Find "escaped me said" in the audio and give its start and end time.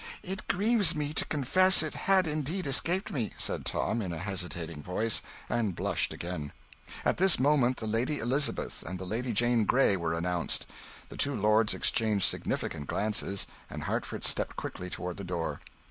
2.65-3.67